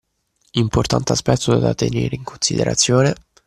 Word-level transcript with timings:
Importante 0.53 1.11
aspetto 1.13 1.55
da 1.59 1.75
tenere 1.75 2.15
in 2.15 2.23
considerazione 2.23 3.13